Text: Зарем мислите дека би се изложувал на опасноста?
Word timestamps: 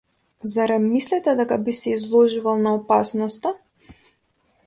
Зарем 0.51 0.87
мислите 0.93 1.35
дека 1.41 1.57
би 1.67 1.75
се 1.81 1.93
изложувал 1.99 2.57
на 2.63 2.73
опасноста? 2.79 3.55